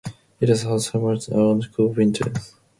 It 0.39 0.49
has 0.49 0.63
hot 0.63 0.81
summers 0.81 1.27
and 1.27 1.63
cool 1.75 1.89
winters. 1.89 2.55